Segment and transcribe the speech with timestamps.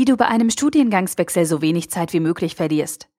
[0.00, 3.10] Wie du bei einem Studiengangswechsel so wenig Zeit wie möglich verlierst.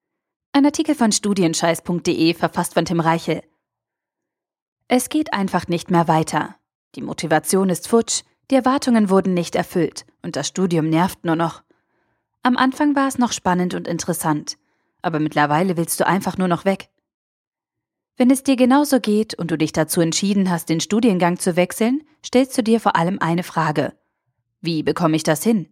[0.50, 3.44] Ein Artikel von studienscheiß.de verfasst von Tim Reichel.
[4.88, 6.56] Es geht einfach nicht mehr weiter.
[6.96, 11.62] Die Motivation ist futsch, die Erwartungen wurden nicht erfüllt und das Studium nervt nur noch.
[12.42, 14.58] Am Anfang war es noch spannend und interessant,
[15.02, 16.88] aber mittlerweile willst du einfach nur noch weg.
[18.16, 22.02] Wenn es dir genauso geht und du dich dazu entschieden hast, den Studiengang zu wechseln,
[22.26, 23.92] stellst du dir vor allem eine Frage.
[24.60, 25.68] Wie bekomme ich das hin?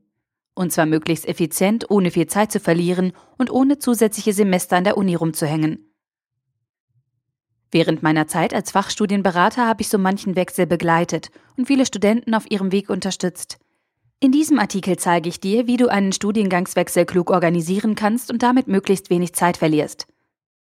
[0.61, 4.99] Und zwar möglichst effizient, ohne viel Zeit zu verlieren und ohne zusätzliche Semester an der
[4.99, 5.91] Uni rumzuhängen.
[7.71, 12.51] Während meiner Zeit als Fachstudienberater habe ich so manchen Wechsel begleitet und viele Studenten auf
[12.51, 13.59] ihrem Weg unterstützt.
[14.21, 18.69] In diesem Artikel zeige ich dir, wie du einen Studiengangswechsel klug organisieren kannst und damit
[18.69, 20.09] möglichst wenig Zeit verlierst.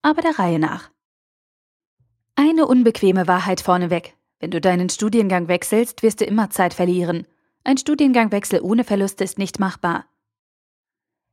[0.02, 0.91] Aber der Reihe nach.
[2.34, 4.14] Eine unbequeme Wahrheit vorneweg.
[4.41, 7.27] Wenn du deinen Studiengang wechselst, wirst du immer Zeit verlieren.
[7.66, 10.05] Ein Studiengangwechsel ohne Verluste ist nicht machbar.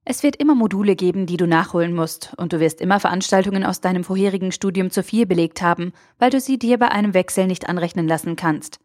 [0.04, 3.82] Es wird immer Module geben, die du nachholen musst, und du wirst immer Veranstaltungen aus
[3.82, 7.70] deinem vorherigen Studium zu viel belegt haben, weil du sie dir bei einem Wechsel nicht
[7.70, 8.80] anrechnen lassen kannst.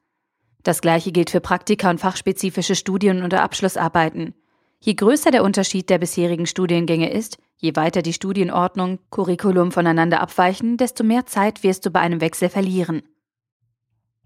[0.63, 4.35] Das gleiche gilt für Praktika und fachspezifische Studien oder Abschlussarbeiten.
[4.79, 10.77] Je größer der Unterschied der bisherigen Studiengänge ist, je weiter die Studienordnung, Curriculum voneinander abweichen,
[10.77, 13.05] desto mehr Zeit wirst du bei einem Wechsel verlieren.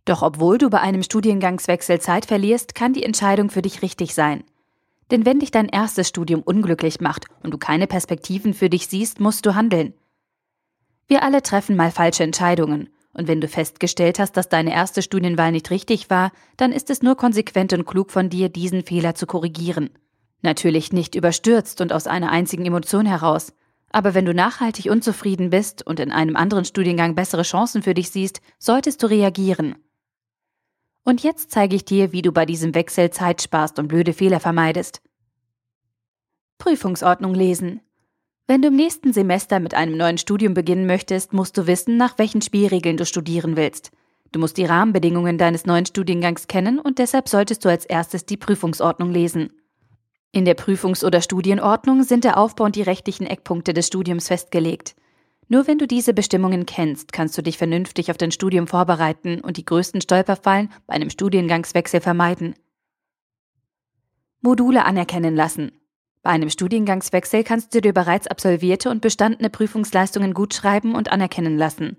[0.04, 4.42] Doch obwohl du bei einem Studiengangswechsel Zeit verlierst, kann die Entscheidung für dich richtig sein.
[5.10, 9.20] Denn wenn dich dein erstes Studium unglücklich macht und du keine Perspektiven für dich siehst,
[9.20, 9.94] musst du handeln.
[11.06, 15.52] Wir alle treffen mal falsche Entscheidungen, und wenn du festgestellt hast, dass deine erste Studienwahl
[15.52, 19.26] nicht richtig war, dann ist es nur konsequent und klug von dir, diesen Fehler zu
[19.26, 19.90] korrigieren.
[20.40, 23.52] Natürlich nicht überstürzt und aus einer einzigen Emotion heraus,
[23.90, 28.10] aber wenn du nachhaltig unzufrieden bist und in einem anderen Studiengang bessere Chancen für dich
[28.10, 29.76] siehst, solltest du reagieren.
[31.04, 34.40] Und jetzt zeige ich dir, wie du bei diesem Wechsel Zeit sparst und blöde Fehler
[34.40, 35.02] vermeidest.
[36.58, 37.80] Prüfungsordnung lesen.
[38.46, 42.18] Wenn du im nächsten Semester mit einem neuen Studium beginnen möchtest, musst du wissen, nach
[42.18, 43.90] welchen Spielregeln du studieren willst.
[44.30, 48.36] Du musst die Rahmenbedingungen deines neuen Studiengangs kennen und deshalb solltest du als erstes die
[48.36, 49.52] Prüfungsordnung lesen.
[50.32, 54.94] In der Prüfungs- oder Studienordnung sind der Aufbau und die rechtlichen Eckpunkte des Studiums festgelegt.
[55.52, 59.58] Nur wenn du diese Bestimmungen kennst, kannst du dich vernünftig auf dein Studium vorbereiten und
[59.58, 62.54] die größten Stolperfallen bei einem Studiengangswechsel vermeiden.
[64.40, 65.72] Module anerkennen lassen.
[66.22, 71.98] Bei einem Studiengangswechsel kannst du dir bereits absolvierte und bestandene Prüfungsleistungen gutschreiben und anerkennen lassen.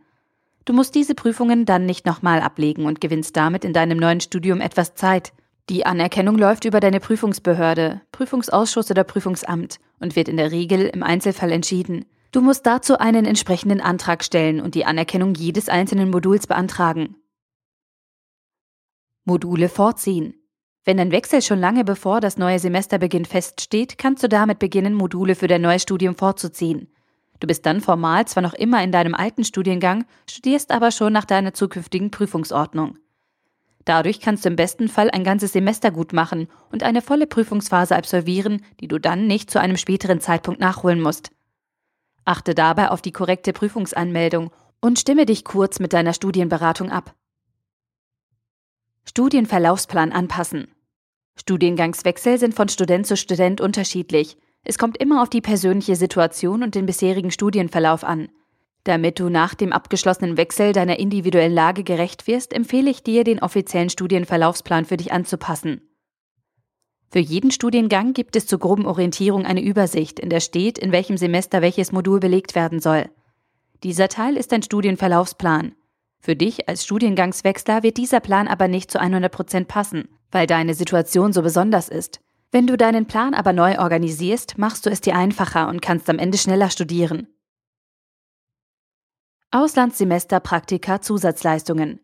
[0.66, 4.62] Du musst diese Prüfungen dann nicht nochmal ablegen und gewinnst damit in deinem neuen Studium
[4.62, 5.31] etwas Zeit.
[5.70, 11.03] Die Anerkennung läuft über deine Prüfungsbehörde, Prüfungsausschuss oder Prüfungsamt und wird in der Regel im
[11.03, 12.06] Einzelfall entschieden.
[12.34, 17.16] Du musst dazu einen entsprechenden Antrag stellen und die Anerkennung jedes einzelnen Moduls beantragen.
[19.24, 20.34] Module vorziehen.
[20.84, 25.36] Wenn dein Wechsel schon lange bevor das neue Semesterbeginn feststeht, kannst du damit beginnen, Module
[25.36, 26.92] für dein neues Studium vorzuziehen.
[27.40, 31.26] Du bist dann formal zwar noch immer in deinem alten Studiengang, studierst aber schon nach
[31.26, 32.98] deiner zukünftigen Prüfungsordnung.
[33.86, 37.96] Dadurch kannst du im besten Fall ein ganzes Semester gut machen und eine volle Prüfungsphase
[37.96, 41.33] absolvieren, die du dann nicht zu einem späteren Zeitpunkt nachholen musst.
[42.25, 44.51] Achte dabei auf die korrekte Prüfungsanmeldung
[44.81, 47.16] und stimme dich kurz mit deiner Studienberatung ab.
[49.06, 50.67] Studienverlaufsplan anpassen.
[51.38, 54.38] Studiengangswechsel sind von Student zu Student unterschiedlich.
[54.63, 58.29] Es kommt immer auf die persönliche Situation und den bisherigen Studienverlauf an.
[58.85, 63.40] Damit du nach dem abgeschlossenen Wechsel deiner individuellen Lage gerecht wirst, empfehle ich dir, den
[63.40, 65.81] offiziellen Studienverlaufsplan für dich anzupassen.
[67.13, 71.16] Für jeden Studiengang gibt es zur groben Orientierung eine Übersicht, in der steht, in welchem
[71.16, 73.07] Semester welches Modul belegt werden soll.
[73.84, 75.75] Dieser Teil ist ein Studienverlaufsplan.
[76.19, 80.73] Für dich als Studiengangswechsler wird dieser Plan aber nicht zu 100 Prozent passen, weil deine
[80.73, 82.19] Situation so besonders ist.
[82.52, 86.18] Wenn du deinen Plan aber neu organisierst, machst du es dir einfacher und kannst am
[86.18, 87.28] Ende schneller studieren.
[89.52, 92.00] Auslandssemester Praktika Zusatzleistungen.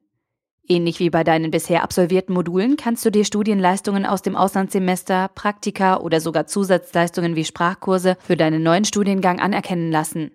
[0.71, 5.97] Ähnlich wie bei deinen bisher absolvierten Modulen kannst du dir Studienleistungen aus dem Auslandssemester, Praktika
[5.97, 10.29] oder sogar Zusatzleistungen wie Sprachkurse für deinen neuen Studiengang anerkennen lassen.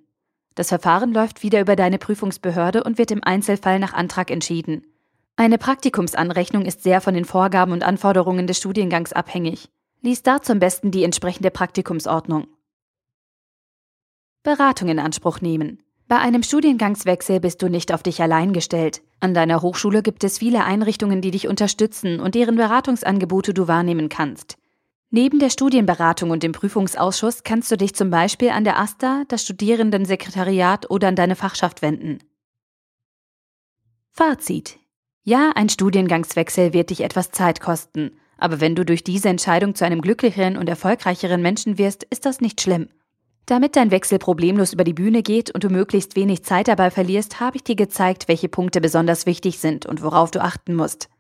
[0.56, 4.84] Das Verfahren läuft wieder über deine Prüfungsbehörde und wird im Einzelfall nach Antrag entschieden.
[5.36, 9.69] Eine Praktikumsanrechnung ist sehr von den Vorgaben und Anforderungen des Studiengangs abhängig.
[10.00, 12.48] Lies dazu am besten die entsprechende Praktikumsordnung.
[14.42, 15.83] Beratung in Anspruch nehmen.
[16.06, 19.02] Bei einem Studiengangswechsel bist du nicht auf dich allein gestellt.
[19.20, 24.10] An deiner Hochschule gibt es viele Einrichtungen, die dich unterstützen und deren Beratungsangebote du wahrnehmen
[24.10, 24.58] kannst.
[25.10, 29.44] Neben der Studienberatung und dem Prüfungsausschuss kannst du dich zum Beispiel an der AStA, das
[29.44, 32.18] Studierendensekretariat oder an deine Fachschaft wenden.
[34.10, 34.78] Fazit.
[35.22, 39.84] Ja, ein Studiengangswechsel wird dich etwas Zeit kosten, Aber wenn du durch diese Entscheidung zu
[39.84, 42.88] einem glücklicheren und erfolgreicheren Menschen wirst, ist das nicht schlimm.
[43.46, 47.41] Damit dein Wechsel problemlos über die Bühne geht und du möglichst wenig Zeit dabei verlierst,
[47.41, 51.11] habe ich dir gezeigt, welche Punkte besonders wichtig sind und worauf du achten musst.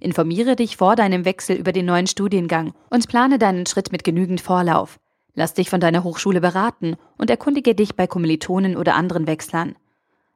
[0.00, 4.40] Informiere dich vor deinem Wechsel über den neuen Studiengang und plane deinen Schritt mit genügend
[4.40, 4.98] Vorlauf.
[5.34, 9.76] Lass dich von deiner Hochschule beraten und erkundige dich bei Kommilitonen oder anderen Wechslern.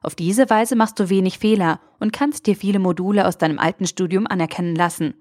[0.01, 3.85] Auf diese Weise machst du wenig Fehler und kannst dir viele Module aus deinem alten
[3.85, 5.13] Studium anerkennen lassen.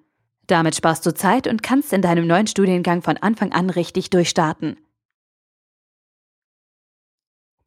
[0.46, 4.76] Damit sparst du Zeit und kannst in deinem neuen Studiengang von Anfang an richtig durchstarten.